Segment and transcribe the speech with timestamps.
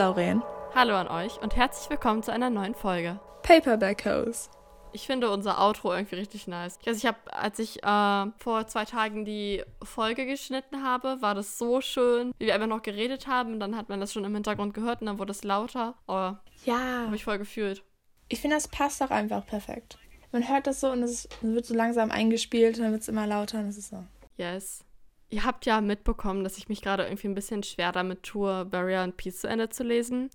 [0.00, 0.42] Lauren.
[0.74, 3.20] Hallo an euch und herzlich willkommen zu einer neuen Folge.
[3.42, 4.48] Paperback Hose.
[4.94, 6.78] Ich finde unser Outro irgendwie richtig nice.
[6.86, 11.58] Also ich habe, als ich äh, vor zwei Tagen die Folge geschnitten habe, war das
[11.58, 13.52] so schön, wie wir einfach noch geredet haben.
[13.52, 15.92] Und dann hat man das schon im Hintergrund gehört und dann wurde es lauter.
[16.08, 16.32] Oh,
[16.64, 17.04] Ja.
[17.04, 17.84] habe ich voll gefühlt.
[18.30, 19.98] Ich finde, das passt auch einfach perfekt.
[20.32, 23.26] Man hört das so und es wird so langsam eingespielt und dann wird es immer
[23.26, 24.02] lauter und es ist so.
[24.38, 24.82] Yes.
[25.30, 29.00] Ihr habt ja mitbekommen, dass ich mich gerade irgendwie ein bisschen schwer damit tue, Barrier
[29.00, 30.30] and Peace zu Ende zu lesen.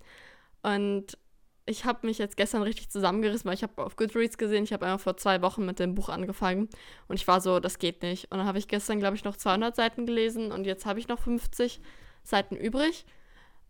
[0.62, 1.18] Und
[1.66, 4.86] ich habe mich jetzt gestern richtig zusammengerissen, weil ich habe auf Goodreads gesehen, ich habe
[4.86, 6.68] einfach vor zwei Wochen mit dem Buch angefangen
[7.08, 8.30] und ich war so, das geht nicht.
[8.30, 11.08] Und dann habe ich gestern, glaube ich, noch 200 Seiten gelesen und jetzt habe ich
[11.08, 11.80] noch 50
[12.22, 13.04] Seiten übrig.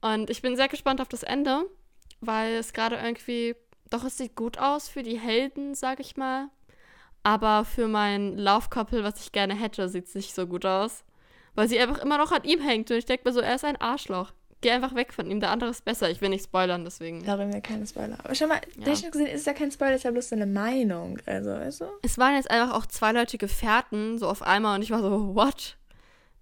[0.02, 1.64] Und ich bin sehr gespannt auf das Ende,
[2.20, 3.56] weil es gerade irgendwie,
[3.90, 6.48] doch es sieht gut aus für die Helden, sage ich mal.
[7.22, 11.02] Aber für mein Laufkoppel, was ich gerne hätte, sieht es nicht so gut aus.
[11.56, 13.64] Weil sie einfach immer noch an ihm hängt und ich denke mir so, er ist
[13.64, 14.32] ein Arschloch.
[14.62, 16.08] Geh einfach weg von ihm, der andere ist besser.
[16.10, 17.24] Ich will nicht spoilern, deswegen.
[17.24, 18.16] Darin wir keine Spoiler.
[18.24, 18.84] Aber schon mal, Ja.
[18.84, 21.18] technisch gesehen ist ja kein Spoiler, ich habe bloß eine Meinung.
[21.26, 21.84] Also, weißt du?
[22.02, 25.34] Es waren jetzt einfach auch zwei Leute Gefährten, so auf einmal, und ich war so,
[25.34, 25.76] what?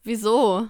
[0.05, 0.69] Wieso?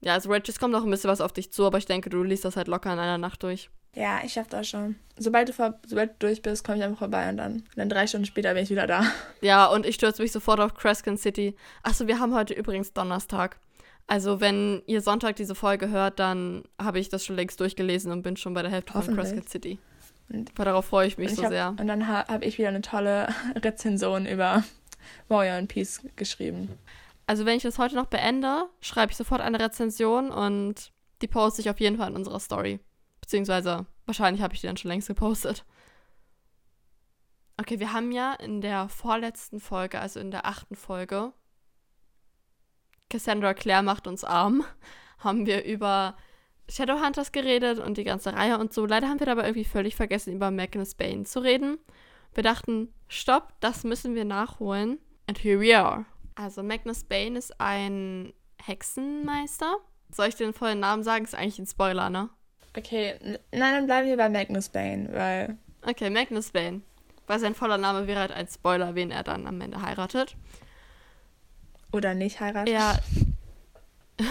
[0.00, 2.08] Ja, also Reg, es kommt noch ein bisschen was auf dich zu, aber ich denke,
[2.10, 3.70] du liest das halt locker in einer Nacht durch.
[3.94, 4.96] Ja, ich schaff das schon.
[5.18, 8.06] Sobald du, vor, sobald du durch bist, komme ich einfach vorbei und dann, dann drei
[8.06, 9.04] Stunden später bin ich wieder da.
[9.40, 11.56] Ja, und ich stürze mich sofort auf Crescent City.
[11.82, 13.58] Achso, wir haben heute übrigens Donnerstag.
[14.06, 18.22] Also, wenn ihr Sonntag diese Folge hört, dann habe ich das schon längst durchgelesen und
[18.22, 19.14] bin schon bei der Hälfte von.
[19.14, 19.78] Crescent City.
[20.32, 21.74] Und- Aber darauf freue ich mich und, ich so hab, sehr.
[21.78, 24.62] und dann ha, habe ich wieder eine tolle Rezension über
[25.28, 26.68] Warrior and Peace geschrieben.
[27.26, 31.60] Also, wenn ich das heute noch beende, schreibe ich sofort eine Rezension und die poste
[31.60, 32.80] ich auf jeden Fall in unserer Story.
[33.30, 35.64] Beziehungsweise, wahrscheinlich habe ich die dann schon längst gepostet.
[37.56, 41.32] Okay, wir haben ja in der vorletzten Folge, also in der achten Folge,
[43.08, 44.64] Cassandra Clare macht uns arm,
[45.18, 46.16] haben wir über
[46.68, 48.84] Shadowhunters geredet und die ganze Reihe und so.
[48.84, 51.78] Leider haben wir dabei irgendwie völlig vergessen, über Magnus Bane zu reden.
[52.34, 54.98] Wir dachten, stopp, das müssen wir nachholen.
[55.28, 56.04] And here we are.
[56.34, 59.76] Also Magnus Bane ist ein Hexenmeister.
[60.10, 61.24] Soll ich den vollen Namen sagen?
[61.24, 62.28] Ist eigentlich ein Spoiler, ne?
[62.76, 63.14] Okay,
[63.52, 66.82] nein, dann bleiben wir bei Magnus Bane, weil Okay, Magnus Bane.
[67.26, 70.36] Weil sein voller Name wäre halt ein Spoiler, wen er dann am Ende heiratet.
[71.92, 72.68] oder nicht heiraten.
[72.72, 72.98] Er,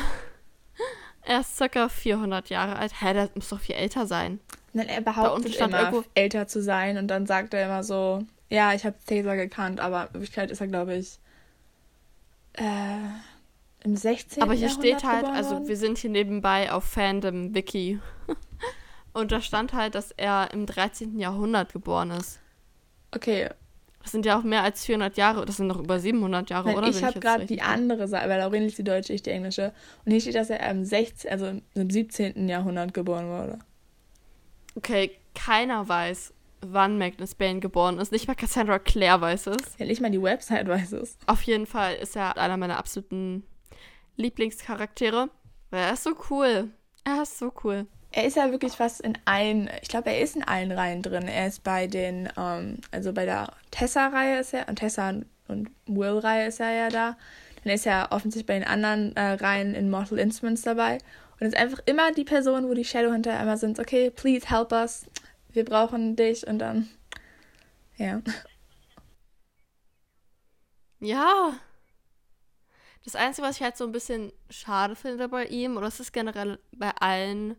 [1.23, 2.93] er ist circa 400 Jahre alt.
[3.01, 4.39] Hä, der muss doch viel älter sein.
[4.73, 8.73] Nein, er behauptet immer, irgendwo- älter zu sein und dann sagt er immer so, ja,
[8.73, 11.19] ich habe Caesar gekannt, aber in Wirklichkeit ist er, glaube ich,
[12.53, 12.63] äh,
[13.83, 14.43] im 16.
[14.43, 17.99] Aber hier Jahrhundert steht halt, also wir sind hier nebenbei auf Fandom Wiki.
[19.13, 21.17] Und da stand halt, dass er im 13.
[21.19, 22.39] Jahrhundert geboren ist.
[23.11, 23.49] Okay,
[24.03, 25.45] Das sind ja auch mehr als 400 Jahre.
[25.45, 26.87] Das sind noch über 700 Jahre, nein, oder?
[26.89, 29.73] ich habe gerade die andere Seite, weil Lauren liest die deutsche, ich die englische.
[30.05, 32.47] Und hier steht, dass er im 16., also im 17.
[32.47, 33.59] Jahrhundert geboren wurde.
[34.75, 38.11] Okay, keiner weiß, wann Magnus Bane geboren ist.
[38.11, 39.77] Nicht mal Cassandra Clare weiß es.
[39.77, 41.17] Ja, nicht mal die Website weiß es.
[41.25, 43.43] Auf jeden Fall ist er einer meiner absoluten
[44.19, 45.29] Lieblingscharaktere.
[45.71, 46.69] Weil er ist so cool.
[47.03, 47.87] Er ist so cool.
[48.11, 51.27] Er ist ja wirklich fast in allen, ich glaube, er ist in allen Reihen drin.
[51.27, 55.13] Er ist bei den, ähm, also bei der Tessa-Reihe ist er, und Tessa
[55.47, 57.17] und Will-Reihe ist er ja da.
[57.63, 60.97] Dann ist er offensichtlich bei den anderen äh, Reihen in Mortal Instruments dabei.
[61.39, 65.05] Und ist einfach immer die Person, wo die Shadowhunter einmal sind, okay, please help us,
[65.53, 66.89] wir brauchen dich und dann,
[67.97, 68.21] ja.
[70.99, 71.53] Ja.
[73.03, 76.13] Das Einzige, was ich halt so ein bisschen schade finde bei ihm, oder es ist
[76.13, 77.55] generell bei allen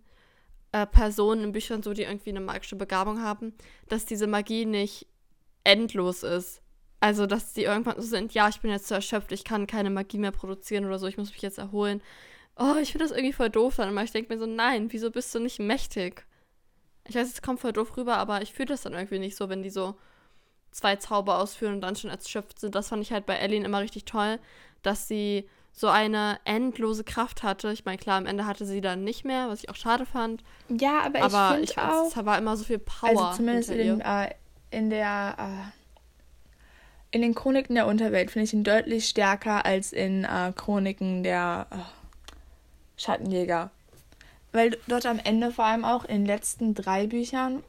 [0.73, 3.55] äh, Personen in Büchern so, die irgendwie eine magische Begabung haben,
[3.89, 5.07] dass diese Magie nicht
[5.65, 6.63] endlos ist.
[7.01, 9.91] Also, dass die irgendwann so sind, ja, ich bin jetzt so erschöpft, ich kann keine
[9.91, 12.03] Magie mehr produzieren oder so, ich muss mich jetzt erholen.
[12.57, 14.05] Oh, ich finde das irgendwie voll doof dann immer.
[14.05, 16.27] Ich denke mir so, nein, wieso bist du nicht mächtig?
[17.09, 19.49] Ich weiß, es kommt voll doof rüber, aber ich fühle das dann irgendwie nicht so,
[19.49, 19.95] wenn die so
[20.71, 22.75] zwei Zauber ausführen und dann schon erschöpft sind.
[22.75, 24.39] Das fand ich halt bei Ellen immer richtig toll,
[24.83, 27.73] dass sie so eine endlose Kraft hatte.
[27.73, 30.43] Ich meine, klar, am Ende hatte sie dann nicht mehr, was ich auch schade fand.
[30.69, 33.09] Ja, aber, aber ich finde auch, es war immer so viel Power.
[33.09, 34.05] also zumindest in, ihr.
[34.05, 34.31] äh,
[34.77, 40.25] in der, äh, in den Chroniken der Unterwelt finde ich ihn deutlich stärker als in
[40.25, 41.77] äh, Chroniken der äh,
[43.01, 43.71] Schattenjäger.
[44.53, 47.63] Weil dort am Ende vor allem auch in den letzten drei Büchern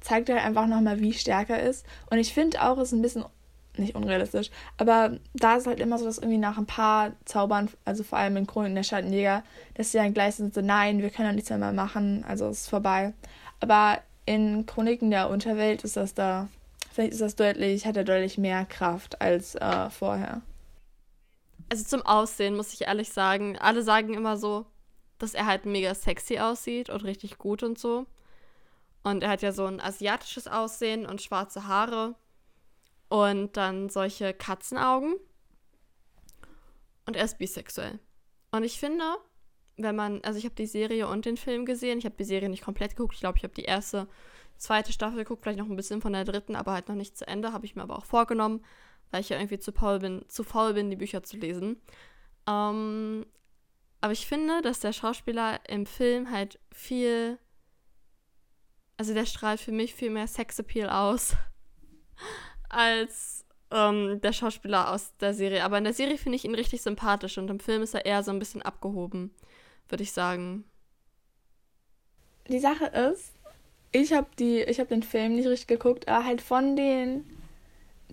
[0.00, 1.84] zeigt er einfach nochmal, wie stark er ist.
[2.10, 3.24] Und ich finde auch, es ist ein bisschen,
[3.78, 8.02] nicht unrealistisch, aber da ist halt immer so, dass irgendwie nach ein paar Zaubern, also
[8.02, 9.42] vor allem in Chroniken der Schattenjäger,
[9.74, 12.62] dass sie dann gleich sind so, nein, wir können doch nichts mehr machen, also es
[12.62, 13.12] ist vorbei.
[13.60, 16.48] Aber in Chroniken der Unterwelt ist das da,
[16.92, 20.42] vielleicht ist das deutlich, hat er deutlich mehr Kraft als äh, vorher.
[21.70, 24.66] Also zum Aussehen muss ich ehrlich sagen, alle sagen immer so,
[25.18, 28.06] dass er halt mega sexy aussieht und richtig gut und so.
[29.02, 32.14] Und er hat ja so ein asiatisches Aussehen und schwarze Haare
[33.08, 35.16] und dann solche Katzenaugen.
[37.06, 37.98] Und er ist bisexuell.
[38.50, 39.04] Und ich finde,
[39.78, 41.98] wenn man, also ich habe die Serie und den Film gesehen.
[41.98, 43.14] Ich habe die Serie nicht komplett geguckt.
[43.14, 44.08] Ich glaube, ich habe die erste,
[44.56, 47.26] zweite Staffel geguckt, vielleicht noch ein bisschen von der dritten, aber halt noch nicht zu
[47.26, 47.52] Ende.
[47.52, 48.64] Habe ich mir aber auch vorgenommen,
[49.10, 51.80] weil ich ja irgendwie zu faul bin, zu faul bin, die Bücher zu lesen.
[52.46, 53.24] Ähm,
[54.00, 57.38] aber ich finde, dass der Schauspieler im Film halt viel.
[58.96, 61.36] Also der strahlt für mich viel mehr Sexappeal aus
[62.68, 65.64] als ähm, der Schauspieler aus der Serie.
[65.64, 68.22] Aber in der Serie finde ich ihn richtig sympathisch und im Film ist er eher
[68.22, 69.34] so ein bisschen abgehoben,
[69.88, 70.64] würde ich sagen.
[72.48, 73.32] Die Sache ist,
[73.92, 77.24] ich habe die, den Film nicht richtig geguckt, aber halt von den,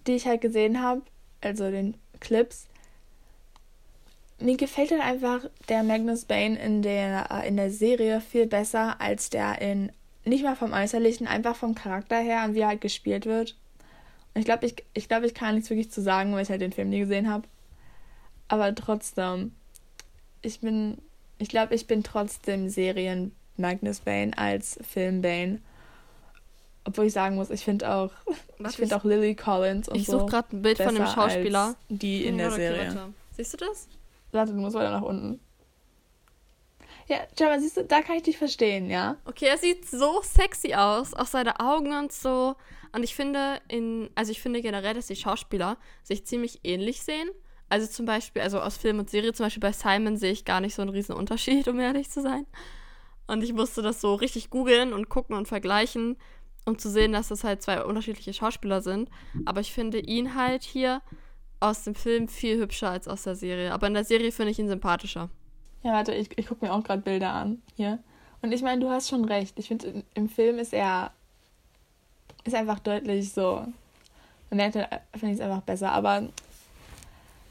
[0.07, 1.01] die ich halt gesehen habe,
[1.41, 2.67] also den Clips,
[4.39, 9.29] mir gefällt halt einfach der Magnus Bane in der, in der Serie viel besser als
[9.29, 9.91] der in,
[10.25, 13.55] nicht mal vom Äußerlichen, einfach vom Charakter her und wie er halt gespielt wird.
[14.35, 16.73] Ich glaube, ich, ich, glaub, ich kann nichts wirklich zu sagen, weil ich halt den
[16.73, 17.47] Film nie gesehen habe.
[18.47, 19.53] Aber trotzdem,
[20.41, 20.97] ich bin,
[21.39, 25.61] ich glaube, ich bin trotzdem Serien Magnus Bane als Film Bane.
[26.83, 28.11] Obwohl ich sagen muss, ich finde auch,
[28.59, 30.17] Was ich finde auch Lily Collins und ich so.
[30.17, 31.75] Ich suche gerade ein Bild von dem Schauspieler.
[31.89, 33.13] Die in der Serie.
[33.35, 33.87] Siehst du das?
[34.31, 35.39] Warte, du musst weiter nach unten.
[37.07, 39.17] Ja, Jama, siehst du, da kann ich dich verstehen, ja?
[39.25, 42.55] Okay, er sieht so sexy aus, auch seine Augen und so.
[42.93, 47.29] Und ich finde, in, also ich finde generell, dass die Schauspieler sich ziemlich ähnlich sehen.
[47.69, 50.61] Also zum Beispiel, also aus Film und Serie, zum Beispiel bei Simon sehe ich gar
[50.61, 52.45] nicht so einen riesen Unterschied, um ehrlich zu sein.
[53.27, 56.17] Und ich musste das so richtig googeln und gucken und vergleichen,
[56.65, 59.09] um zu sehen, dass das halt zwei unterschiedliche Schauspieler sind.
[59.45, 61.01] Aber ich finde ihn halt hier
[61.59, 63.73] aus dem Film viel hübscher als aus der Serie.
[63.73, 65.29] Aber in der Serie finde ich ihn sympathischer.
[65.85, 67.99] Ja, warte, ich, ich gucke mir auch gerade Bilder an hier.
[68.41, 69.59] Und ich meine, du hast schon recht.
[69.59, 71.11] Ich finde, im Film ist er
[72.43, 73.67] ist einfach deutlich so.
[74.49, 75.91] Man merkt, finde ich es einfach besser.
[75.91, 76.27] Aber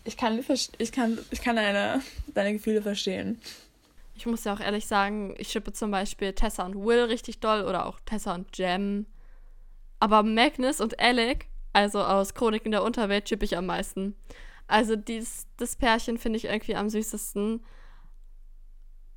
[0.03, 0.45] ich kann,
[0.79, 3.41] ich kann, ich kann deine, deine Gefühle verstehen.
[4.17, 7.63] Ich muss ja auch ehrlich sagen, ich schippe zum Beispiel Tessa und Will richtig doll
[7.63, 9.07] oder auch Tessa und Jem.
[10.01, 14.17] Aber Magnus und Alec also aus Chroniken der Unterwelt chippe ich am meisten.
[14.67, 17.65] Also dies, das Pärchen finde ich irgendwie am süßesten.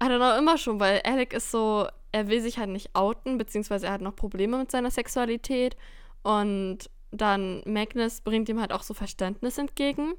[0.02, 3.38] I don't know, immer schon, weil Alec ist so, er will sich halt nicht outen,
[3.38, 5.76] beziehungsweise er hat noch Probleme mit seiner Sexualität.
[6.24, 10.14] Und dann Magnus bringt ihm halt auch so Verständnis entgegen.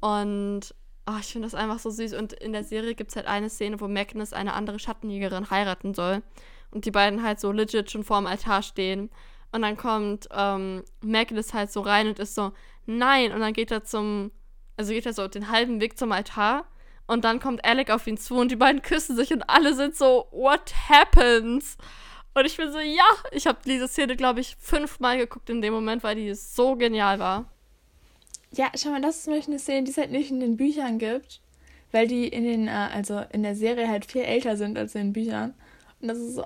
[0.00, 0.74] Und
[1.08, 2.14] oh, ich finde das einfach so süß.
[2.14, 5.94] Und in der Serie gibt es halt eine Szene, wo Magnus eine andere Schattenjägerin heiraten
[5.94, 6.22] soll.
[6.70, 9.10] Und die beiden halt so legit schon vorm Altar stehen.
[9.52, 12.52] Und dann kommt ähm, Magnus halt so rein und ist so,
[12.86, 13.32] nein.
[13.32, 14.30] Und dann geht er zum,
[14.76, 16.66] also geht er so den halben Weg zum Altar.
[17.08, 19.96] Und dann kommt Alec auf ihn zu und die beiden küssen sich und alle sind
[19.96, 21.78] so, what happens?
[22.34, 25.72] Und ich bin so, ja, ich habe diese Szene, glaube ich, fünfmal geguckt in dem
[25.72, 27.46] Moment, weil die so genial war.
[28.52, 30.58] Ja, schau mal, das ist zum Beispiel eine Szene, die es halt nicht in den
[30.58, 31.40] Büchern gibt,
[31.92, 35.08] weil die in den, äh, also in der Serie halt viel älter sind als in
[35.08, 35.54] den Büchern.
[36.02, 36.44] Und das ist so,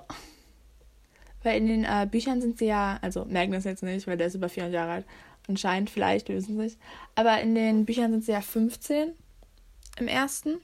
[1.43, 4.35] weil in den äh, Büchern sind sie ja, also Magnus jetzt nicht, weil der ist
[4.35, 5.05] über 400 Jahre alt.
[5.49, 6.77] Anscheinend, vielleicht, wir wissen es.
[7.15, 9.13] Aber in den Büchern sind sie ja 15
[9.97, 10.59] im ersten.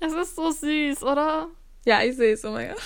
[0.00, 1.48] Es ist so süß, oder?
[1.84, 2.82] Ja, ich sehe es, oh mein Gott.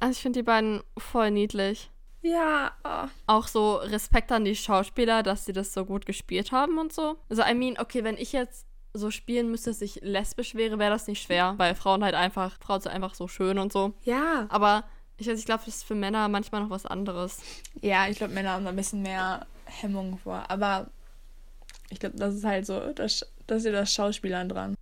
[0.00, 1.90] Also ich finde die beiden voll niedlich.
[2.22, 2.72] Ja.
[2.84, 3.08] Oh.
[3.26, 7.16] Auch so Respekt an die Schauspieler, dass sie das so gut gespielt haben und so.
[7.28, 10.90] Also, I mean, okay, wenn ich jetzt so spielen müsste, dass ich lesbisch wäre, wäre
[10.90, 13.94] das nicht schwer, weil Frauen halt einfach, Frauen sind einfach so schön und so.
[14.02, 14.46] Ja.
[14.48, 14.84] Aber
[15.16, 17.40] ich weiß, ich glaube, das ist für Männer manchmal noch was anderes.
[17.80, 20.44] Ja, ich glaube, Männer haben da ein bisschen mehr Hemmung vor.
[20.48, 20.90] Aber
[21.90, 24.74] ich glaube, das ist halt so, das, das ist ja das Schauspielern dran.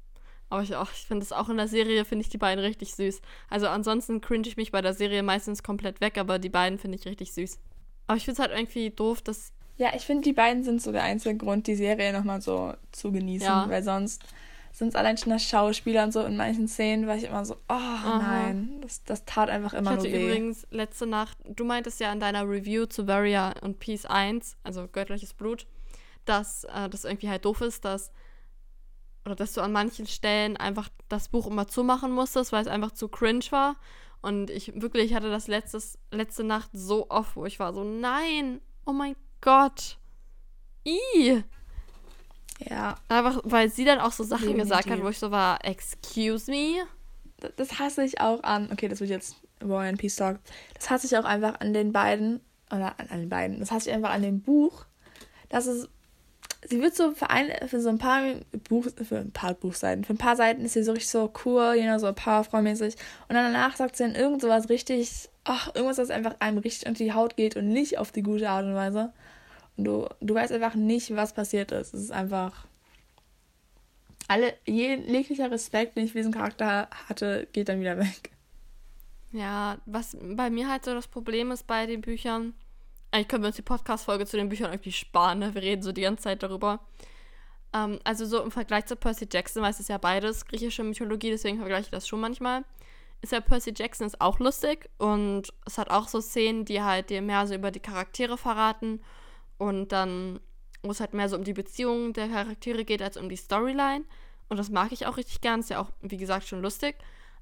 [0.51, 3.21] Aber ich, ich finde es auch in der Serie, finde ich die beiden richtig süß.
[3.51, 6.97] Also ansonsten cringe ich mich bei der Serie meistens komplett weg, aber die beiden finde
[6.97, 7.59] ich richtig süß.
[8.07, 9.53] Aber ich finde es halt irgendwie doof, dass.
[9.77, 13.13] Ja, ich finde, die beiden sind so der einzige Grund, die Serie nochmal so zu
[13.13, 13.69] genießen, ja.
[13.69, 14.25] weil sonst
[14.73, 17.55] sind es allein schon das Schauspieler und so in manchen Szenen, war ich immer so,
[17.55, 18.19] oh Aha.
[18.19, 20.09] nein, das, das tat einfach immer nur weh.
[20.09, 24.07] Ich hatte übrigens letzte Nacht, du meintest ja in deiner Review zu Varia und Peace
[24.07, 25.67] 1, also göttliches Blut,
[26.25, 28.13] dass äh, das irgendwie halt doof ist, dass
[29.29, 32.93] oder dass du an manchen Stellen einfach das Buch immer zumachen musstest, weil es einfach
[32.93, 33.77] zu cringe war.
[34.23, 38.61] Und ich wirklich hatte das letztes, letzte Nacht so oft, wo ich war so, nein,
[38.87, 39.99] oh mein Gott.
[40.87, 41.45] I.
[42.59, 42.97] Ja.
[43.09, 44.71] Einfach, weil sie dann auch so Sachen Definitiv.
[44.71, 46.87] gesagt hat, wo ich so war, excuse me.
[47.57, 50.39] Das hasse ich auch an, okay, das wird jetzt War and Peace Talk.
[50.75, 53.91] Das hasse ich auch einfach an den beiden, oder an, an den beiden, das hasse
[53.91, 54.87] ich einfach an dem Buch,
[55.51, 55.89] dass es
[56.67, 58.23] sie wird so für, ein, für so ein paar
[58.69, 61.75] Buch, für ein paar Buchseiten, für ein paar Seiten ist sie so richtig so cool,
[61.77, 62.95] you know, so powerfrau-mäßig.
[63.29, 66.89] Und dann danach sagt sie dann irgend sowas richtig, ach, irgendwas, was einfach einem richtig
[66.89, 69.13] unter die Haut geht und nicht auf die gute Art und Weise.
[69.77, 71.95] Und du, du weißt einfach nicht, was passiert ist.
[71.95, 72.67] Es ist einfach.
[74.27, 78.31] Alle, jeglicher Respekt, den ich für diesen Charakter hatte, geht dann wieder weg.
[79.33, 82.55] Ja, was bei mir halt so das Problem ist bei den Büchern,
[83.11, 85.55] eigentlich können wir uns die Podcast-Folge zu den Büchern irgendwie sparen, ne?
[85.55, 86.81] wir reden so die ganze Zeit darüber.
[87.73, 91.31] Ähm, also so im Vergleich zu Percy Jackson, weil es ist ja beides griechische Mythologie,
[91.31, 92.65] deswegen vergleiche ich das schon manchmal.
[93.21, 97.11] Ist ja Percy Jackson ist auch lustig und es hat auch so Szenen, die halt
[97.11, 99.01] dir mehr so über die Charaktere verraten
[99.59, 100.39] und dann,
[100.83, 104.05] wo es halt mehr so um die Beziehungen der Charaktere geht, als um die Storyline.
[104.49, 106.97] Und das mag ich auch richtig gern, ist ja auch, wie gesagt, schon lustig.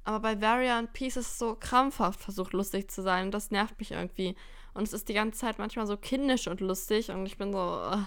[0.05, 3.27] Aber bei Varia and Peace ist es so krampfhaft versucht, lustig zu sein.
[3.27, 4.35] Und das nervt mich irgendwie.
[4.77, 7.11] Und es ist die ganze Zeit manchmal so kindisch und lustig.
[7.11, 8.05] Und ich bin so, uh,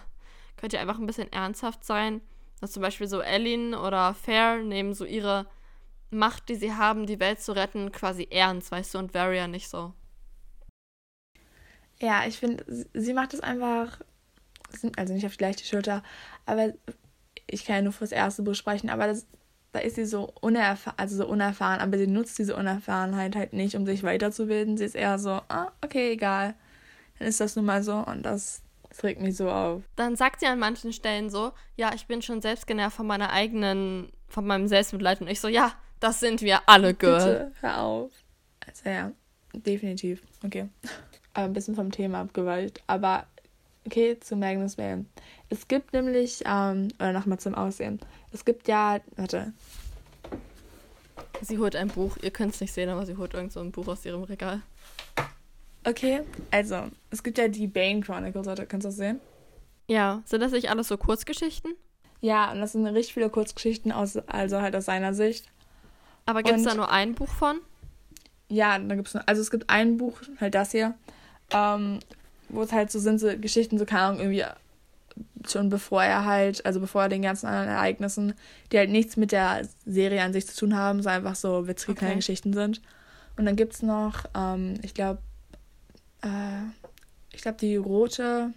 [0.56, 2.22] könnt ihr einfach ein bisschen ernsthaft sein?
[2.62, 5.48] Dass zum Beispiel so Ellen oder Fair nehmen so ihre
[6.12, 9.70] Macht, die sie haben, die Welt zu retten, quasi ernst, weißt du, und Varia nicht
[9.70, 9.94] so.
[12.02, 14.00] Ja, ich finde, sie macht es einfach,
[14.96, 16.02] also nicht auf die leichte Schulter,
[16.46, 16.74] aber
[17.46, 19.28] ich kann ja nur fürs erste Buch sprechen, aber das,
[19.72, 23.76] da ist sie so unerfahren, also so unerfahren, aber sie nutzt diese Unerfahrenheit halt nicht,
[23.76, 24.78] um sich weiterzubilden.
[24.78, 26.56] Sie ist eher so, ah, okay, egal.
[27.18, 29.84] Dann ist das nun mal so und das, das regt mich so auf.
[29.96, 33.32] Dann sagt sie an manchen Stellen so, ja, ich bin schon selbst genervt von meiner
[33.32, 37.20] eigenen, von meinem Selbstmitleid und ich so, ja, das sind wir alle, Girl.
[37.20, 38.12] Bitte, hör auf.
[38.66, 39.12] Also ja,
[39.54, 40.22] definitiv.
[40.44, 40.70] Okay
[41.34, 42.82] aber ein bisschen vom Thema abgeweicht.
[42.88, 43.26] Aber
[43.86, 45.06] okay, zu Magnus Vale.
[45.50, 48.00] Es gibt nämlich, ähm, oder nochmal zum Aussehen.
[48.32, 49.54] Es gibt ja, warte.
[51.42, 53.72] Sie holt ein Buch, ihr könnt es nicht sehen, aber sie holt irgend so ein
[53.72, 54.62] Buch aus ihrem Regal.
[55.86, 56.22] Okay,
[56.52, 59.22] also, es gibt ja die Bane Chronicles, warte, kannst du das sehen?
[59.88, 61.74] Ja, sind das nicht alles so Kurzgeschichten?
[62.22, 65.50] Ja, und das sind richtig viele Kurzgeschichten, aus, also halt aus seiner Sicht.
[66.26, 67.60] Aber gibt es da nur ein Buch von?
[68.50, 70.96] Ja, da gibt es also es gibt ein Buch, halt das hier,
[71.52, 72.00] ähm,
[72.50, 74.44] wo es halt so sind, so Geschichten, so keine Ahnung, irgendwie
[75.48, 78.34] schon bevor er halt, also bevor er den ganzen anderen Ereignissen,
[78.72, 81.94] die halt nichts mit der Serie an sich zu tun haben, so einfach so witzige
[81.94, 82.00] okay.
[82.00, 82.82] kleine Geschichten sind.
[83.38, 85.22] Und dann gibt es noch, ähm, ich glaube,
[86.22, 86.62] äh,
[87.32, 88.54] ich glaube, die rote,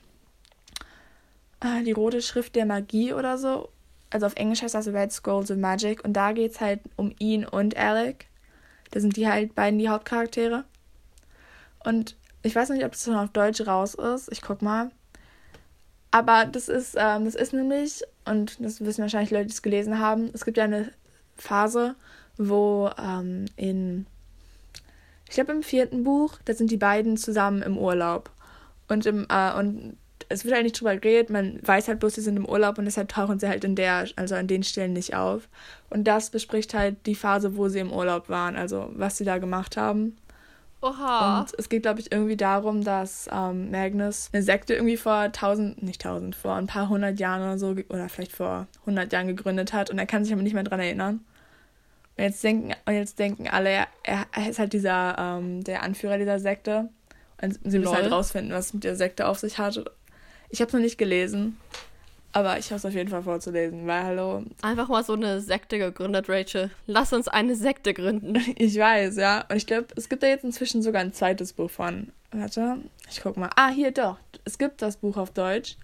[1.61, 3.69] äh, die rote Schrift der Magie oder so.
[4.11, 6.05] Also auf Englisch heißt das Red Scrolls of Magic.
[6.05, 8.27] Und da geht es halt um ihn und Alec.
[8.91, 10.65] Da sind die halt beiden die Hauptcharaktere.
[11.85, 14.31] Und ich weiß nicht, ob das schon auf Deutsch raus ist.
[14.33, 14.91] Ich guck mal.
[16.13, 19.99] Aber das ist, ähm, das ist nämlich, und das wissen wahrscheinlich Leute, die es gelesen
[19.99, 20.93] haben, es gibt ja eine
[21.37, 21.97] Phase,
[22.37, 24.07] wo ähm, in,
[25.27, 28.31] ich glaube im vierten Buch, da sind die beiden zusammen im Urlaub.
[28.89, 29.97] Und, im, äh, und
[30.29, 32.85] es wird halt nicht drüber geredet, man weiß halt bloß, sie sind im Urlaub und
[32.85, 35.49] deshalb tauchen sie halt in der, also an den Stellen nicht auf.
[35.89, 39.39] Und das bespricht halt die Phase, wo sie im Urlaub waren, also was sie da
[39.39, 40.19] gemacht haben.
[40.83, 41.41] Oha.
[41.41, 45.83] Und es geht, glaube ich, irgendwie darum, dass ähm, Magnus eine Sekte irgendwie vor tausend,
[45.83, 49.73] nicht tausend, vor ein paar hundert Jahren oder so, oder vielleicht vor hundert Jahren gegründet
[49.73, 51.25] hat und er kann sich aber nicht mehr dran erinnern.
[52.17, 56.19] Und jetzt denken, und jetzt denken alle, er, er ist halt dieser, ähm, der Anführer
[56.19, 56.91] dieser Sekte.
[57.41, 58.11] Und sie müssen halt Lol.
[58.11, 59.83] halt rausfinden, was es mit der Sekte auf sich hat.
[60.51, 61.59] Ich habe es noch nicht gelesen.
[62.33, 64.43] Aber ich habe es auf jeden Fall vorzulesen, weil hallo.
[64.63, 66.71] Einfach mal so eine Sekte gegründet, Rachel.
[66.87, 68.35] Lass uns eine Sekte gründen.
[68.57, 69.45] Ich weiß, ja.
[69.51, 72.09] Und ich glaube, es gibt da jetzt inzwischen sogar ein zweites Buch von.
[72.31, 72.79] Warte,
[73.11, 73.51] ich guck mal.
[73.57, 74.17] Ah, hier doch.
[74.45, 75.77] Es gibt das Buch auf Deutsch.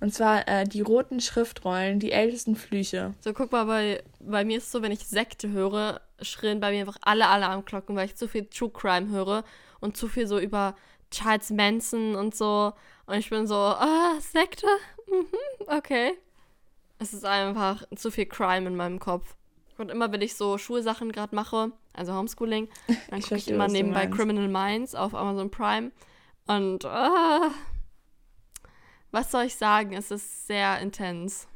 [0.00, 3.14] Und zwar äh, die roten Schriftrollen, die ältesten Flüche.
[3.20, 6.72] So, guck mal, bei, bei mir ist es so, wenn ich Sekte höre, schrillen bei
[6.72, 9.44] mir einfach alle Alarmglocken, weil ich zu viel True Crime höre
[9.78, 10.74] und zu viel so über
[11.12, 12.72] Charles Manson und so.
[13.06, 14.66] Und ich bin so, ah, Sekte?
[15.08, 15.26] Mhm,
[15.76, 16.12] okay.
[16.98, 19.34] Es ist einfach zu viel Crime in meinem Kopf.
[19.78, 22.68] Und immer, wenn ich so Schulsachen gerade mache, also Homeschooling,
[23.10, 25.90] dann gucke ich immer nebenbei Criminal Minds auf Amazon Prime.
[26.46, 27.50] Und ah,
[29.10, 29.92] was soll ich sagen?
[29.94, 31.48] Es ist sehr intens.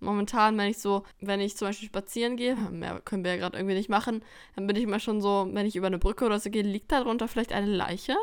[0.00, 3.58] Momentan, wenn ich so, wenn ich zum Beispiel spazieren gehe, mehr können wir ja gerade
[3.58, 4.24] irgendwie nicht machen,
[4.56, 6.90] dann bin ich immer schon so, wenn ich über eine Brücke oder so gehe, liegt
[6.90, 8.16] da drunter vielleicht eine Leiche?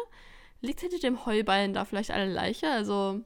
[0.62, 2.70] Liegt hinter dem Heuballen da vielleicht eine Leiche?
[2.72, 3.22] Also,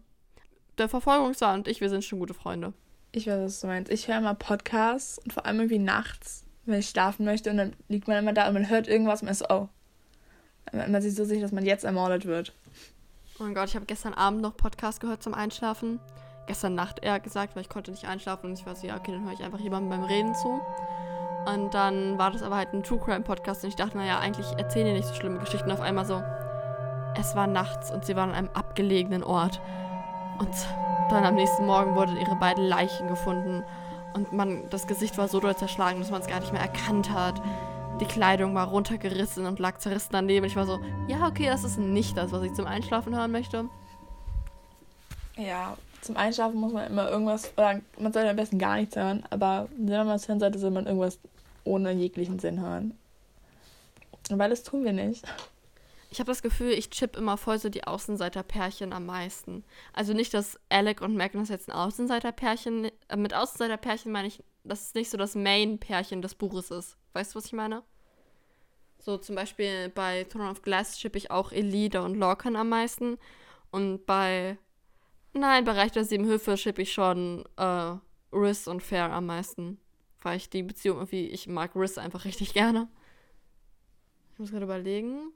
[0.81, 2.73] der Verfolgungswahn und ich, wir sind schon gute Freunde.
[3.13, 3.91] Ich weiß, was du meinst.
[3.91, 7.73] Ich höre immer Podcasts und vor allem irgendwie nachts, wenn ich schlafen möchte und dann
[7.87, 9.69] liegt man immer da und man hört irgendwas und man ist so, oh.
[10.73, 12.53] Man sieht so sicher, dass man jetzt ermordet wird.
[13.39, 15.99] Oh mein Gott, ich habe gestern Abend noch Podcast gehört zum Einschlafen.
[16.47, 19.11] Gestern Nacht eher gesagt, weil ich konnte nicht einschlafen und ich war so, ja, okay,
[19.11, 20.61] dann höre ich einfach jemandem beim Reden zu.
[21.45, 24.45] Und dann war das aber halt ein True Crime Podcast und ich dachte, naja, eigentlich
[24.57, 25.71] erzählen die nicht so schlimme Geschichten.
[25.71, 26.21] Auf einmal so,
[27.19, 29.59] es war nachts und sie waren an einem abgelegenen Ort.
[30.41, 30.55] Und
[31.11, 33.63] dann am nächsten Morgen wurden ihre beiden Leichen gefunden
[34.15, 37.11] und man, das Gesicht war so doll zerschlagen, dass man es gar nicht mehr erkannt
[37.11, 37.39] hat.
[37.99, 40.47] Die Kleidung war runtergerissen und lag zerrissen daneben.
[40.47, 43.65] Ich war so, ja, okay, das ist nicht das, was ich zum Einschlafen hören möchte.
[45.37, 49.21] Ja, zum Einschlafen muss man immer irgendwas, oder man sollte am besten gar nichts hören,
[49.29, 51.19] aber wenn man was hören sollte, soll man irgendwas
[51.65, 52.97] ohne jeglichen Sinn hören.
[54.31, 55.23] Weil das tun wir nicht.
[56.11, 59.63] Ich habe das Gefühl, ich chip immer voll so die Außenseiterpärchen am meisten.
[59.93, 64.87] Also nicht, dass Alec und Magnus jetzt ein Außenseiterpärchen, äh, mit Außenseiterpärchen meine ich, dass
[64.87, 66.97] es nicht so das Main-Pärchen des Buches ist.
[67.13, 67.83] Weißt du, was ich meine?
[68.99, 73.17] So zum Beispiel bei Throne of Glass chippe ich auch Elida und Lorcan am meisten.
[73.71, 74.57] Und bei,
[75.31, 77.95] nein, Bereich der Sieben Höfe chippe ich schon äh,
[78.33, 79.79] Riss und Fair am meisten.
[80.21, 82.89] Weil ich die Beziehung irgendwie, ich mag Riss einfach richtig gerne.
[84.33, 85.31] Ich muss gerade überlegen.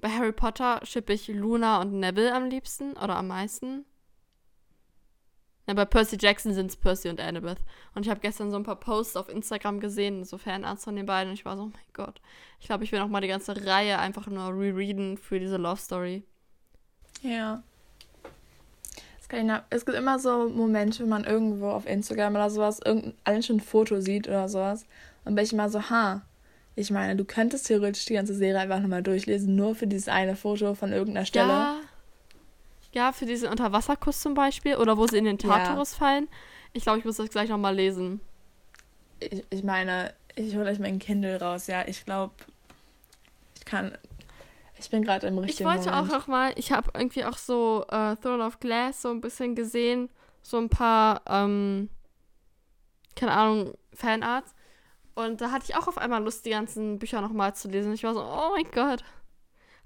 [0.00, 3.84] Bei Harry Potter schippe ich Luna und Neville am liebsten oder am meisten.
[5.66, 7.58] Ja, bei Percy Jackson sind es Percy und Annabeth.
[7.94, 11.06] Und ich habe gestern so ein paar Posts auf Instagram gesehen, so Fanarts von den
[11.06, 11.30] beiden.
[11.30, 12.20] Und ich war so, oh mein Gott.
[12.60, 15.80] Ich glaube, ich will noch mal die ganze Reihe einfach nur rereaden für diese Love
[15.80, 16.22] Story.
[17.22, 17.64] Ja.
[19.70, 23.60] Es gibt immer so Momente, wenn man irgendwo auf Instagram oder sowas irgendein schon ein
[23.60, 24.86] Foto sieht oder sowas.
[25.24, 26.22] Und bin ich immer so, ha,
[26.78, 30.36] ich meine, du könntest theoretisch die ganze Serie einfach nochmal durchlesen, nur für dieses eine
[30.36, 31.48] Foto von irgendeiner Stelle.
[31.48, 31.80] Ja,
[32.92, 35.98] ja für diesen Unterwasserkuss zum Beispiel oder wo sie in den Tartarus ja.
[35.98, 36.28] fallen.
[36.74, 38.20] Ich glaube, ich muss das gleich nochmal lesen.
[39.20, 41.88] Ich, ich meine, ich hole euch mein Kindle raus, ja.
[41.88, 42.34] Ich glaube,
[43.56, 43.96] ich kann.
[44.78, 46.12] Ich bin gerade im richtigen Ich wollte Moment.
[46.12, 49.54] auch noch mal, ich habe irgendwie auch so äh, Throne of Glass so ein bisschen
[49.54, 50.10] gesehen,
[50.42, 51.88] so ein paar, ähm,
[53.14, 54.54] keine Ahnung, Fanarts.
[55.16, 57.92] Und da hatte ich auch auf einmal Lust, die ganzen Bücher nochmal zu lesen.
[57.94, 59.02] Ich war so, oh mein Gott.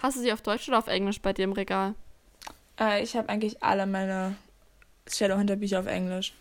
[0.00, 1.94] Hast du sie auf Deutsch oder auf Englisch bei dir im Regal?
[2.78, 4.35] Äh, ich habe eigentlich alle meine
[5.09, 6.35] Shadowhunter-Bücher auf Englisch.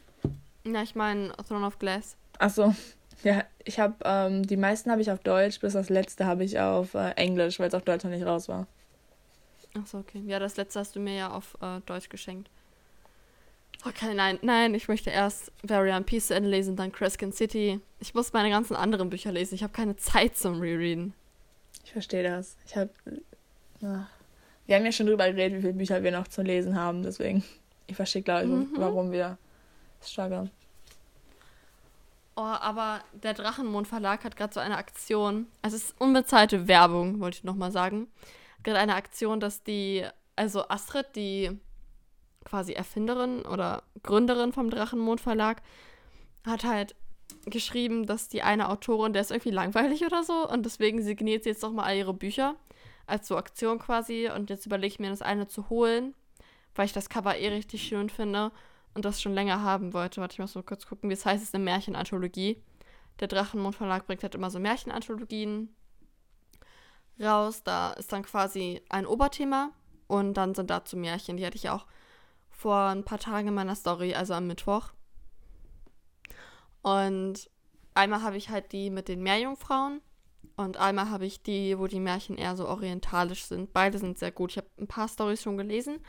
[0.66, 2.18] Ja, ich meine Throne of Glass.
[2.40, 2.74] Achso.
[3.24, 6.60] Ja, ich habe, ähm, die meisten habe ich auf Deutsch, bis das letzte habe ich
[6.60, 8.66] auf äh, Englisch, weil es auf Deutsch noch nicht raus war.
[9.78, 10.24] Achso, okay.
[10.26, 12.50] Ja, das letzte hast du mir ja auf äh, Deutsch geschenkt.
[13.86, 17.80] Okay, nein, nein, ich möchte erst Variant Peace zu Ende lesen, dann Crescent City.
[18.00, 19.56] Ich muss meine ganzen anderen Bücher lesen.
[19.56, 21.14] Ich habe keine Zeit zum Rereaden.
[21.86, 22.58] Ich verstehe das.
[22.66, 22.90] Ich habe.
[23.80, 27.44] Wir haben ja schon drüber geredet, wie viele Bücher wir noch zu lesen haben, deswegen.
[27.88, 28.70] Ich verstehe, glaube ich, mhm.
[28.76, 29.38] warum wir
[30.04, 30.52] strugglen.
[32.36, 35.48] Oh, aber der Drachenmond Verlag hat gerade so eine Aktion.
[35.62, 38.08] Also es ist unbezahlte Werbung, wollte ich nochmal sagen.
[38.64, 41.60] Gerade eine Aktion, dass die, also Astrid, die
[42.46, 45.62] quasi Erfinderin oder Gründerin vom Drachenmond Verlag,
[46.46, 46.96] hat halt
[47.46, 51.50] geschrieben, dass die eine Autorin, der ist irgendwie langweilig oder so und deswegen signiert sie
[51.50, 52.56] jetzt doch mal all ihre Bücher
[53.06, 56.14] als so Aktion quasi und jetzt überlege ich mir das eine zu holen,
[56.76, 58.52] weil ich das Cover eh richtig schön finde
[58.94, 60.22] und das schon länger haben wollte.
[60.22, 62.62] Warte, ich muss mal kurz gucken, wie es heißt, es ist eine Märchenanthologie.
[63.20, 65.74] Der Drachenmond Verlag bringt halt immer so Märchenanthologien
[67.20, 67.64] raus.
[67.64, 69.72] Da ist dann quasi ein Oberthema
[70.08, 71.38] und dann sind dazu Märchen.
[71.38, 71.86] Die hatte ich auch
[72.60, 74.92] vor ein paar Tagen in meiner Story, also am Mittwoch.
[76.82, 77.50] Und
[77.94, 80.02] einmal habe ich halt die mit den Meerjungfrauen
[80.58, 83.72] und einmal habe ich die, wo die Märchen eher so orientalisch sind.
[83.72, 84.52] Beide sind sehr gut.
[84.52, 86.00] Ich habe ein paar Stories schon gelesen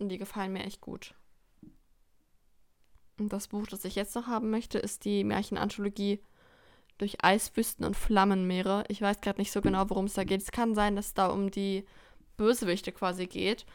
[0.00, 1.14] und die gefallen mir echt gut.
[3.20, 6.20] Und das Buch, das ich jetzt noch haben möchte, ist die Märchenanthologie
[6.98, 8.82] durch Eiswüsten und Flammenmeere.
[8.88, 10.42] Ich weiß gerade nicht so genau, worum es da geht.
[10.42, 11.86] Es kann sein, dass es da um die
[12.36, 13.66] Bösewichte quasi geht.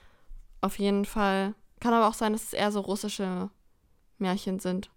[0.60, 3.50] Auf jeden Fall kann aber auch sein, dass es eher so russische
[4.18, 4.90] Märchen sind.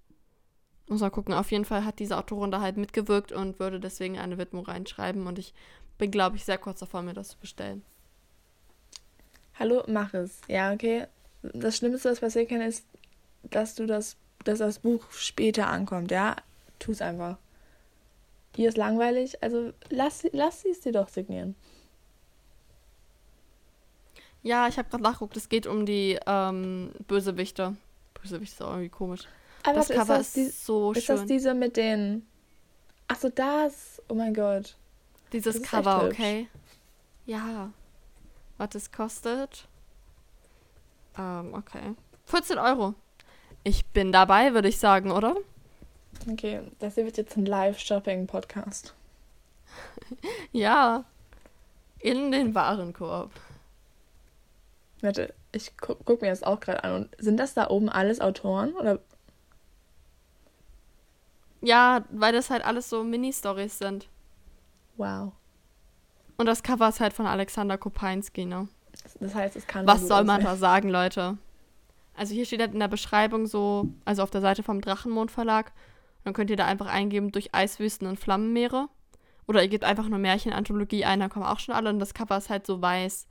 [0.88, 1.34] Muss mal gucken.
[1.34, 5.26] Auf jeden Fall hat diese Autorin da halt mitgewirkt und würde deswegen eine Widmung reinschreiben.
[5.26, 5.54] Und ich
[5.98, 7.84] bin, glaube ich, sehr kurz davor, mir das zu bestellen.
[9.58, 10.40] Hallo, mach es.
[10.48, 11.06] Ja, okay.
[11.42, 12.84] Das Schlimmste, was passieren kann, ist,
[13.42, 16.36] dass du das, dass das Buch später ankommt, ja?
[16.78, 17.36] Tu es einfach.
[18.56, 21.54] Hier ist langweilig, also lass, lass sie es dir doch signieren.
[24.42, 25.36] Ja, ich habe gerade nachgeguckt.
[25.36, 27.76] Es geht um die ähm, Bösewichte.
[28.14, 29.22] Bösewichte ist auch irgendwie komisch.
[29.64, 31.14] Aber das Cover ist, das ist die, so ist schön.
[31.14, 32.26] Ist das diese mit den.
[33.08, 34.02] Achso, das.
[34.08, 34.76] Oh mein Gott.
[35.32, 36.48] Dieses Cover, okay.
[37.26, 37.70] Ja.
[38.58, 39.68] Was es kostet?
[41.18, 41.94] Ähm, okay.
[42.26, 42.94] 14 Euro.
[43.62, 45.36] Ich bin dabei, würde ich sagen, oder?
[46.30, 48.94] Okay, das hier wird jetzt ein Live-Shopping-Podcast.
[50.52, 51.04] ja.
[52.00, 53.30] In den Warenkorb.
[55.02, 56.94] Warte, ich gu guck mir das auch gerade an.
[56.94, 58.72] Und sind das da oben alles Autoren?
[58.74, 58.98] Oder?
[61.62, 64.08] Ja, weil das halt alles so Mini-Stories sind.
[64.96, 65.32] Wow.
[66.36, 68.68] Und das Cover ist halt von Alexander Kopinski, ne?
[69.20, 69.86] Das heißt, es kann.
[69.86, 71.38] Was soll man da sagen, Leute?
[72.16, 75.72] Also hier steht halt in der Beschreibung so, also auf der Seite vom Drachenmond Verlag,
[76.24, 78.88] dann könnt ihr da einfach eingeben durch Eiswüsten und Flammenmeere.
[79.46, 82.36] Oder ihr gebt einfach nur Märchenanthologie ein, dann kommen auch schon alle und das Cover
[82.36, 83.26] ist halt so weiß.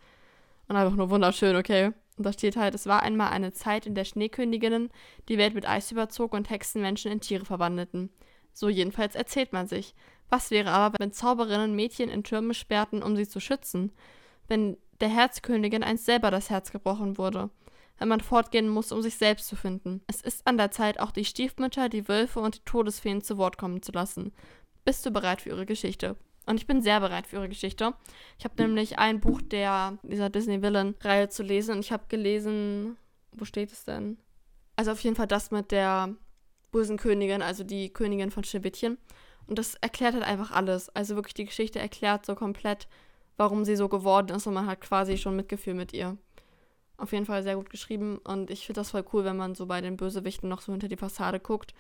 [0.69, 1.91] Und einfach nur wunderschön, okay.
[2.15, 4.89] Und da steht halt, es war einmal eine Zeit, in der Schneeköniginnen
[5.27, 8.10] die Welt mit Eis überzog und Hexen Menschen in Tiere verwandelten.
[8.53, 9.95] So jedenfalls erzählt man sich.
[10.29, 13.91] Was wäre aber, wenn Zauberinnen Mädchen in Türme sperrten, um sie zu schützen?
[14.47, 17.49] Wenn der Herzkönigin einst selber das Herz gebrochen wurde?
[17.97, 20.01] Wenn man fortgehen muss, um sich selbst zu finden?
[20.08, 23.58] Es ist an der Zeit, auch die Stiefmütter, die Wölfe und die Todesfeen zu Wort
[23.58, 24.34] kommen zu lassen.
[24.86, 26.15] Bist du bereit für ihre Geschichte?
[26.49, 27.93] Und ich bin sehr bereit für ihre Geschichte.
[28.39, 32.05] Ich habe nämlich ein Buch der dieser Disney Villain Reihe zu lesen und ich habe
[32.09, 32.97] gelesen,
[33.33, 34.17] wo steht es denn?
[34.75, 36.15] Also auf jeden Fall das mit der
[36.71, 38.97] bösen Königin, also die Königin von Schneewittchen.
[39.45, 40.89] Und das erklärt halt einfach alles.
[40.95, 42.88] Also wirklich die Geschichte erklärt so komplett,
[43.38, 46.17] warum sie so geworden ist und man hat quasi schon Mitgefühl mit ihr.
[46.97, 49.67] Auf jeden Fall sehr gut geschrieben und ich finde das voll cool, wenn man so
[49.67, 51.75] bei den Bösewichten noch so hinter die Fassade guckt.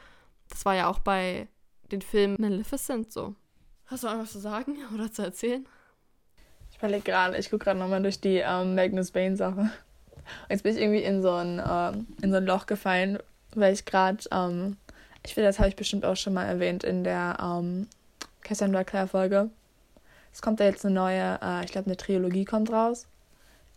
[0.47, 1.47] Das war ja auch bei
[1.91, 3.33] den Filmen Maleficent so.
[3.89, 5.65] Hast du noch was zu sagen oder zu erzählen?
[6.71, 9.71] Ich überlege gerade, ich gucke gerade nochmal durch die ähm, Magnus Bane-Sache.
[10.47, 13.17] Jetzt bin ich irgendwie in so ein, ähm, in so ein Loch gefallen,
[13.55, 14.77] weil ich gerade, ähm,
[15.25, 17.87] ich finde, das habe ich bestimmt auch schon mal erwähnt in der ähm,
[18.41, 19.49] Cassandra Clare-Folge.
[20.31, 23.07] Es kommt da jetzt eine neue, äh, ich glaube, eine Trilogie kommt raus,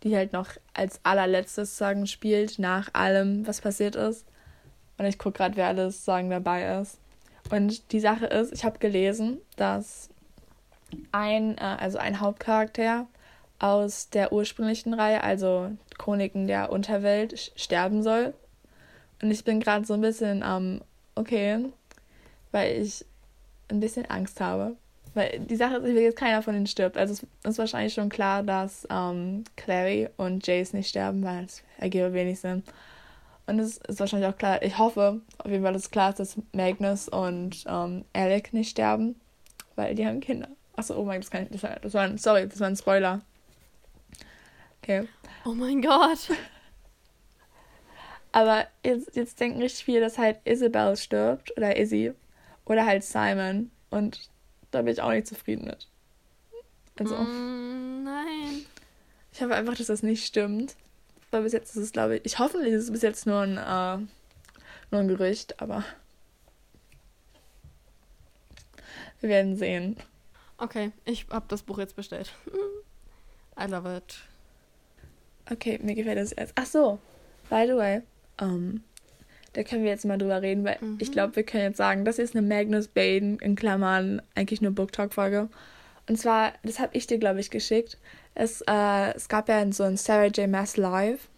[0.03, 4.27] die halt noch als allerletztes sagen spielt, nach allem, was passiert ist.
[4.99, 6.99] Und ich gucke gerade, wer alles sagen dabei ist.
[7.49, 10.09] Und die Sache ist, ich habe gelesen, dass
[11.11, 13.07] ein, äh, also ein Hauptcharakter
[13.59, 18.33] aus der ursprünglichen Reihe, also Chroniken der Unterwelt, sterben soll.
[19.21, 20.81] Und ich bin gerade so ein bisschen am, ähm,
[21.15, 21.65] okay,
[22.51, 23.05] weil ich
[23.69, 24.75] ein bisschen Angst habe.
[25.13, 26.97] Weil die Sache ist, ich will jetzt keiner von ihnen stirbt.
[26.97, 31.63] Also es ist wahrscheinlich schon klar, dass ähm, Clary und Jace nicht sterben, weil es
[31.77, 32.63] ergebe wenig Sinn.
[33.45, 36.19] Und es ist wahrscheinlich auch klar, ich hoffe auf jeden Fall, dass es klar ist,
[36.19, 39.19] dass Magnus und ähm, Alec nicht sterben,
[39.75, 40.47] weil die haben Kinder.
[40.75, 41.63] Achso, oh mein Gott, das kann ich nicht.
[41.81, 43.21] Das war ein, sorry, das war ein Spoiler.
[44.81, 45.07] Okay.
[45.45, 46.29] Oh mein Gott.
[48.31, 52.13] Aber jetzt, jetzt denken richtig viele, dass halt Isabel stirbt oder Izzy
[52.65, 53.69] oder halt Simon.
[53.91, 54.29] Und
[54.71, 55.87] da bin ich auch nicht zufrieden mit.
[56.99, 57.15] Also.
[57.15, 58.65] Mm, nein.
[59.31, 60.75] Ich hoffe einfach, dass das nicht stimmt.
[61.33, 63.57] Weil bis jetzt ist es, glaube ich, ich hoffe, ist es bis jetzt nur ein,
[63.57, 64.05] äh,
[64.91, 65.83] nur ein Gerücht, aber
[69.19, 69.97] wir werden sehen.
[70.59, 72.35] Okay, ich habe das Buch jetzt bestellt.
[73.59, 74.19] I love it.
[75.51, 76.53] Okay, mir gefällt das jetzt.
[76.53, 76.99] Ach so,
[77.49, 78.03] by the way,
[78.39, 78.83] um, ähm,
[79.53, 80.99] da können wir jetzt mal drüber reden, weil mhm.
[81.01, 84.71] ich glaube, wir können jetzt sagen, das ist eine Magnus Baden in Klammern eigentlich nur
[84.71, 85.49] Book Talk Folge.
[86.07, 87.97] Und zwar, das habe ich dir, glaube ich, geschickt.
[88.35, 90.49] Es, äh, es gab ja so ein Sarah J.
[90.49, 91.29] Maas Live.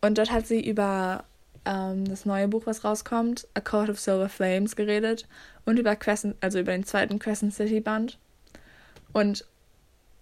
[0.00, 1.24] Und dort hat sie über
[1.64, 5.26] ähm, das neue Buch, was rauskommt, A Court of Silver Flames, geredet.
[5.64, 8.18] Und über Crescent, also über den zweiten Crescent City Band.
[9.12, 9.46] Und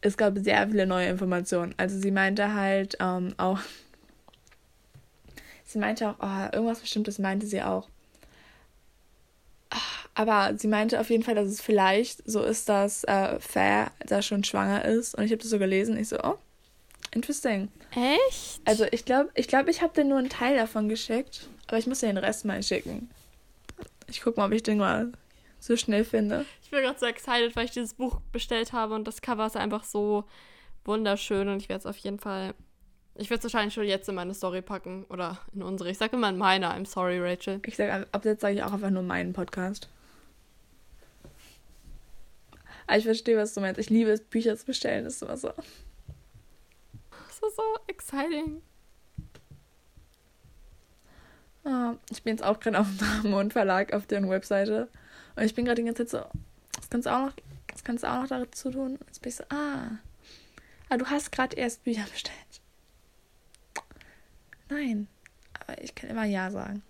[0.02, 1.74] es gab sehr viele neue Informationen.
[1.78, 3.58] Also sie meinte halt ähm, auch,
[5.64, 7.88] sie meinte auch, oh, irgendwas Bestimmtes meinte sie auch.
[10.14, 14.20] Aber sie meinte auf jeden Fall, dass es vielleicht so ist, dass äh, Fair da
[14.20, 15.14] schon schwanger ist.
[15.14, 15.96] Und ich habe das so gelesen.
[15.96, 16.36] Ich so, oh,
[17.12, 17.68] interesting.
[17.92, 18.60] Echt?
[18.64, 21.48] Also ich glaube, ich, glaub, ich habe dir nur einen Teil davon geschickt.
[21.68, 23.10] Aber ich muss dir den Rest mal schicken.
[24.06, 25.12] Ich guck mal, ob ich den mal
[25.58, 26.44] so schnell finde.
[26.62, 29.56] Ich bin gerade so excited, weil ich dieses Buch bestellt habe und das Cover ist
[29.56, 30.24] einfach so
[30.84, 32.54] wunderschön und ich werde es auf jeden Fall
[33.14, 35.90] ich würde es wahrscheinlich schon jetzt in meine Story packen oder in unsere.
[35.90, 36.68] Ich sage immer in meine.
[36.68, 37.60] I'm sorry, Rachel.
[37.66, 39.88] Ich sage, ab jetzt sage ich auch einfach nur meinen Podcast.
[42.86, 43.80] Aber ich verstehe, was du meinst.
[43.80, 45.04] Ich liebe es, Bücher zu bestellen.
[45.04, 45.48] Das ist immer so.
[45.48, 48.62] Das ist so exciting.
[51.64, 54.88] Ah, ich bin jetzt auch gerade auf dem Dramond Verlag auf deren Webseite.
[55.36, 56.40] Und ich bin gerade die ganze Zeit so,
[56.76, 57.32] das kannst du auch noch,
[57.68, 58.98] das kannst du auch noch dazu tun.
[59.06, 59.98] Jetzt bin ich so, ah.
[60.88, 62.36] Ah, du hast gerade erst Bücher bestellt.
[64.68, 65.08] Nein.
[65.60, 66.82] Aber ich kann immer Ja sagen.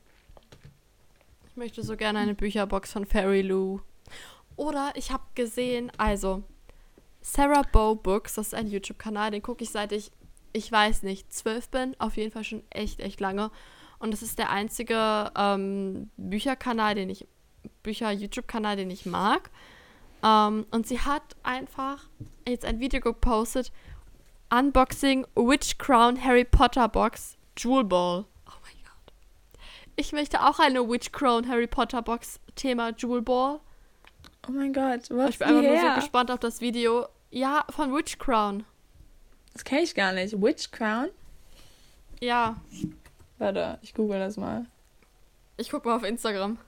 [1.50, 3.81] Ich möchte so gerne eine Bücherbox von Fairy Lou.
[4.62, 6.44] Oder ich habe gesehen, also
[7.20, 10.12] Sarah Bow Books, das ist ein YouTube-Kanal, den gucke ich seit ich,
[10.53, 13.51] ich weiß nicht, zwölf bin, auf jeden Fall schon echt, echt lange.
[13.98, 17.27] Und das ist der einzige ähm, Bücherkanal, den ich,
[17.83, 19.51] Bücher-YouTube-Kanal, den ich mag.
[20.22, 22.05] Ähm, und sie hat einfach
[22.48, 23.72] jetzt ein Video gepostet,
[24.57, 28.27] Unboxing Witch Crown Harry Potter Box Jewel Ball.
[28.46, 29.12] Oh mein Gott.
[29.96, 33.59] Ich möchte auch eine Witch Crown Harry Potter Box Thema Jewel Ball.
[34.48, 35.83] Oh mein Gott, was Ich bin einfach her?
[35.83, 37.07] nur so gespannt auf das Video.
[37.31, 38.64] Ja, von Witch Crown.
[39.52, 40.40] Das kenne ich gar nicht.
[40.40, 41.09] Witch Crown?
[42.20, 42.57] Ja,
[43.38, 44.66] Warte, ich google das mal.
[45.57, 46.59] ich guck mal auf Instagram.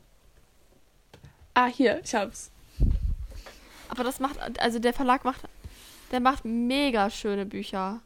[1.55, 2.51] Ah, hier, ich hab's.
[3.89, 5.43] Aber das macht, also der Verlag macht,
[6.11, 8.01] der macht mega schöne Bücher.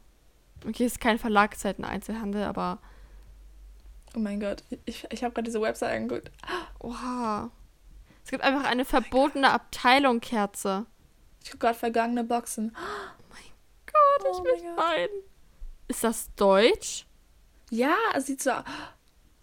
[0.67, 2.77] Okay, ist kein Verlag, ist halt ein Einzelhandel, aber
[4.15, 6.31] Oh mein Gott, ich, ich habe gerade diese Website angeguckt.
[6.79, 7.49] oha.
[8.29, 10.85] Es gibt einfach eine verbotene Abteilung Kerze.
[11.43, 12.75] Ich gucke gerade vergangene Boxen.
[13.87, 15.23] Gott, ich will weinen.
[15.87, 17.07] Ist das Deutsch?
[17.71, 18.51] Ja, es sieht so.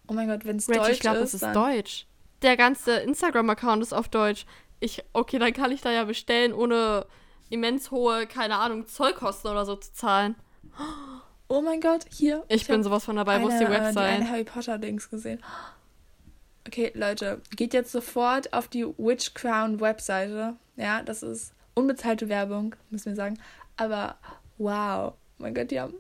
[0.06, 1.30] Oh mein Gott, wenn es Deutsch ich glaube, ist.
[1.30, 2.06] es ist dann, Deutsch.
[2.42, 4.46] Der ganze Instagram-Account ist auf Deutsch.
[4.78, 7.06] Ich, okay, dann kann ich da ja bestellen, ohne
[7.50, 10.36] immens hohe, keine Ahnung, Zollkosten oder so zu zahlen.
[11.48, 12.44] Oh mein Gott, hier.
[12.46, 13.42] Ich, bin hab sowas von dabei.
[13.42, 14.14] Wo ist eine, die äh, Website?
[14.14, 15.42] eine Harry Potter Dings gesehen.
[16.66, 20.56] Okay, Leute, geht jetzt sofort auf die Witch Crown Webseite.
[20.76, 23.38] Ja, das ist unbezahlte Werbung, müssen wir sagen.
[23.76, 24.16] Aber
[24.58, 25.94] wow, mein Gott, die haben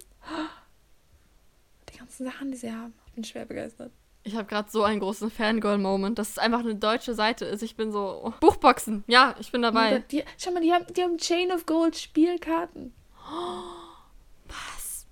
[1.92, 2.94] die ganzen Sachen, die sie haben.
[3.06, 3.92] Ich bin schwer begeistert.
[4.24, 7.62] Ich habe gerade so einen großen Fangirl-Moment, dass es einfach eine deutsche Seite ist.
[7.62, 8.22] Ich bin so.
[8.24, 9.04] oh, Buchboxen.
[9.06, 10.00] Ja, ich bin dabei.
[10.10, 12.92] Die, schau mal, die haben, die haben Chain of Gold Spielkarten.
[14.48, 15.06] Was?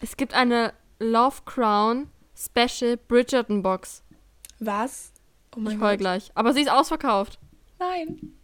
[0.00, 4.02] Es gibt eine Love Crown Special Bridgerton Box.
[4.64, 5.12] Was?
[5.56, 5.98] Oh mein Ich heul Gott.
[6.00, 6.30] gleich.
[6.34, 7.38] Aber sie ist ausverkauft.
[7.78, 8.34] Nein.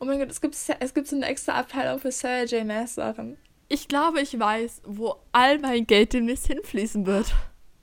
[0.00, 2.64] Oh mein Gott, es gibt, es gibt so eine extra Abteilung für Sarah J.
[2.66, 3.36] Maas Sachen.
[3.68, 7.34] Ich glaube, ich weiß, wo all mein Geld demnächst hinfließen wird.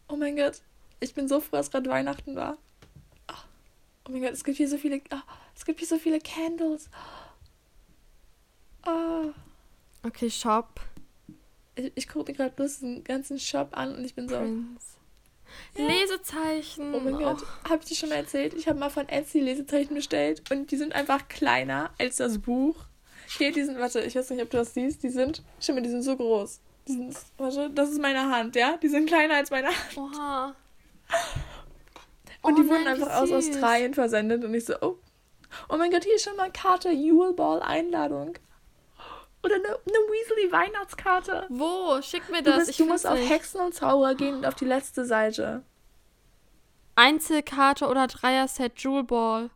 [0.07, 0.61] Oh mein Gott,
[0.99, 2.57] ich bin so froh, dass gerade Weihnachten war.
[4.07, 5.23] Oh mein Gott, es gibt hier so viele, ah,
[5.55, 6.89] es gibt hier so viele Candles.
[8.83, 9.25] Ah,
[10.03, 10.79] Okay, Shop.
[11.75, 14.94] ich, ich gucke mir gerade bloß den ganzen Shop an und ich bin so, Prince.
[15.77, 15.87] Ja.
[15.87, 16.93] Lesezeichen.
[16.95, 18.53] oh mein Gott, habe ich dir schon mal erzählt?
[18.53, 22.75] Ich habe mal von Etsy Lesezeichen bestellt und die sind einfach kleiner als das Buch.
[23.37, 25.81] Hier, die sind, warte, ich weiß nicht, ob du das siehst, die sind, schau mal,
[25.81, 26.61] die sind so groß.
[26.87, 28.77] Die sind, warte, das ist meine Hand, ja?
[28.77, 29.97] Die sind kleiner als meine Hand.
[29.97, 30.55] Oha.
[32.41, 33.31] Und Oh die wurden nein, wie einfach aus.
[33.31, 34.97] Australien versendet und ich so, oh.
[35.69, 38.37] Oh mein Gott, hier ist schon mal Karte, Yule Ball Einladung.
[39.45, 41.45] Oder eine, eine Weasley Weihnachtskarte.
[41.49, 42.01] Wo?
[42.01, 42.57] Schick mir Du, das.
[42.59, 43.29] bist, ich du musst auf nicht.
[43.29, 45.61] Hexen und Zauberer gehen und auf die letzte Seite.
[46.95, 49.49] Einzelkarte oder Dreier-Set Jewel Ball.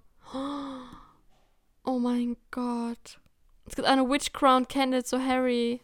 [1.86, 3.20] Oh mein Gott.
[3.66, 5.82] Es gibt eine Witch Crown Candle zu Harry.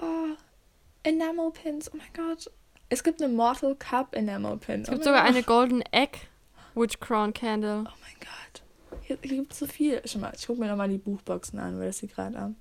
[0.00, 0.34] Oh,
[1.04, 2.50] Enamel Pins, oh mein Gott.
[2.88, 4.82] Es gibt eine Mortal Cup Enamel Pin.
[4.82, 5.30] Es oh gibt mein sogar Gott.
[5.34, 6.18] eine Golden Egg
[6.74, 7.84] Witch Crown Candle.
[7.86, 8.62] Oh mein Gott.
[9.02, 10.02] Hier, hier gibt es so viel.
[10.04, 12.56] Schau mal, ich gucke mir nochmal die Buchboxen an, weil das hier gerade an.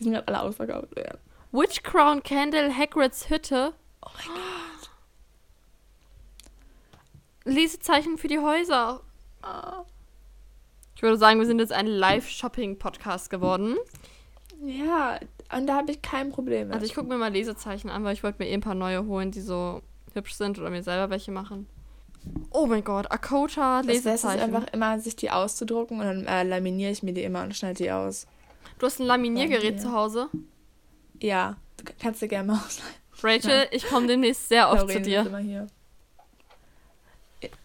[0.00, 0.88] Die sind gerade alle ausverkauft.
[0.96, 1.14] Ja.
[1.52, 3.72] Witch Crown Candle Hagrids Hütte.
[4.02, 4.90] Oh mein Gott.
[7.44, 9.00] Lesezeichen für die Häuser.
[10.94, 13.76] Ich würde sagen, wir sind jetzt ein Live-Shopping-Podcast geworden.
[14.64, 15.18] Ja,
[15.56, 16.74] und da habe ich kein Problem mit.
[16.74, 19.06] Also ich gucke mir mal Lesezeichen an, weil ich wollte mir eh ein paar neue
[19.06, 19.80] holen, die so
[20.12, 21.66] hübsch sind oder mir selber welche machen.
[22.50, 24.54] Oh mein Gott, Akota Das Beste ist Lesezeichen.
[24.54, 27.82] einfach immer, sich die auszudrucken und dann äh, laminiere ich mir die immer und schneide
[27.82, 28.26] die aus.
[28.78, 30.28] Du hast ein Laminiergerät zu Hause.
[31.20, 32.94] Ja, du kannst dir gerne mal ausleihen.
[33.22, 35.20] Rachel, ich komme demnächst sehr oft Lauren zu dir.
[35.26, 35.66] Immer hier.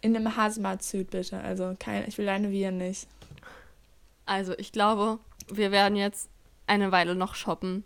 [0.02, 1.40] In einem Hazmat-Suit, bitte.
[1.40, 3.08] Also, kein, ich will deine Viren nicht.
[4.26, 6.30] Also ich glaube, wir werden jetzt
[6.68, 7.84] eine Weile noch shoppen.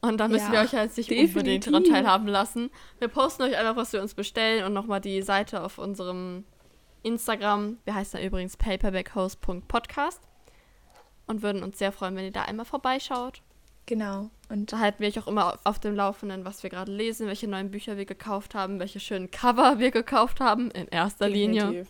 [0.00, 1.92] Und da müssen Ja, wir euch jetzt nicht unbedingt daran definitiv.
[1.92, 2.70] teilhaben lassen.
[2.98, 6.44] Wir posten euch einfach, was wir uns bestellen und nochmal die Seite auf unserem
[7.04, 7.78] Instagram.
[7.84, 10.20] Wir heißen da übrigens paperbackhost.podcast.
[11.26, 13.42] Und würden uns sehr freuen, wenn ihr da einmal vorbeischaut.
[13.86, 14.30] Genau.
[14.48, 17.48] Und Da halten wir euch auch immer auf dem Laufenden, was wir gerade lesen, welche
[17.48, 21.62] neuen Bücher wir gekauft haben, welche schönen Cover wir gekauft haben, in erster Linie.
[21.62, 21.88] definitiv.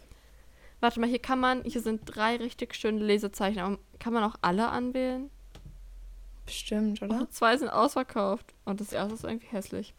[0.80, 4.34] Warte mal, hier kann man, hier sind drei richtig schöne Lesezeichen, aber kann man auch
[4.42, 5.30] alle anwählen?
[6.44, 7.20] Bestimmt, oder?
[7.22, 9.94] Oh, zwei sind ausverkauft und das erste ist irgendwie hässlich.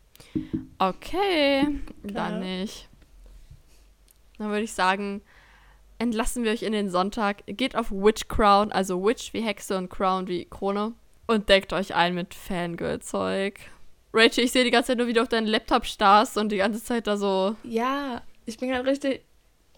[0.79, 2.39] Okay, dann Klar.
[2.39, 2.89] nicht.
[4.37, 5.21] Dann würde ich sagen,
[6.03, 7.43] entlassen wir euch in den Sonntag.
[7.47, 10.93] Geht auf Witch Crown, also Witch wie Hexe und Crown wie Krone
[11.27, 13.59] und deckt euch ein mit Fangirl-Zeug.
[14.13, 16.57] Rachel, ich sehe die ganze Zeit nur, wie du auf deinen Laptop starrst und die
[16.57, 17.55] ganze Zeit da so.
[17.63, 19.23] Ja, ich bin gerade richtig.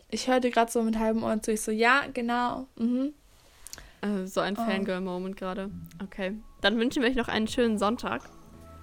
[0.09, 1.51] Ich hörte gerade so mit halbem Ohr zu.
[1.51, 2.67] Ich so, ja, genau.
[2.77, 3.13] Mhm.
[4.01, 4.65] Äh, so ein Oh.
[4.65, 5.69] Fangirl-Moment gerade.
[6.03, 6.33] Okay.
[6.61, 8.23] Dann wünschen wir euch noch einen schönen Sonntag.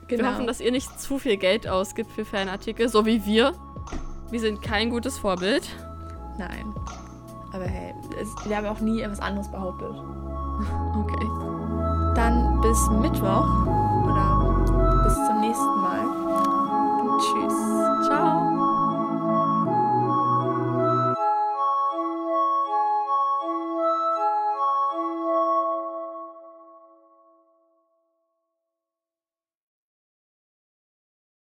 [0.09, 0.23] Genau.
[0.23, 3.53] Wir hoffen, dass ihr nicht zu viel Geld ausgibt für Fanartikel, so wie wir.
[4.31, 5.65] Wir sind kein gutes Vorbild.
[6.39, 6.75] Nein.
[7.53, 9.95] Aber hey, es, wir haben auch nie etwas anderes behauptet.
[10.95, 11.27] Okay.
[12.15, 13.67] Dann bis Mittwoch
[14.05, 16.07] oder bis zum nächsten Mal.
[17.01, 18.07] Und tschüss.
[18.07, 18.52] Ciao.